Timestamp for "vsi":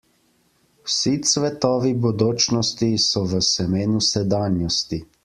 0.91-1.11